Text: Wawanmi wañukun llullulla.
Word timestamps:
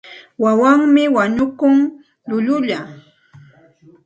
Wawanmi 0.43 1.03
wañukun 1.15 1.75
llullulla. 2.27 2.79